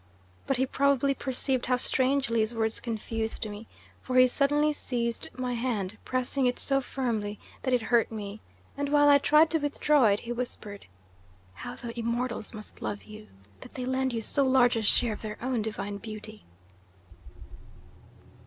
[0.47, 3.67] But he probably perceived how strangely his words confused me,
[4.01, 8.41] for he suddenly seized my hand, pressing it so firmly that it hurt me,
[8.75, 10.87] and while I tried to withdraw it he whispered,
[11.53, 13.27] 'How the immortals must love you,
[13.59, 16.45] that they lend you so large a share of their own divine beauty!